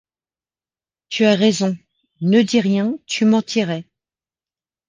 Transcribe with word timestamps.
Tu 1.09 1.25
as 1.25 1.35
raison… 1.35 1.77
ne 2.21 2.41
dis 2.41 2.59
rien… 2.59 2.95
tu 3.05 3.23
mentirais. 3.23 3.85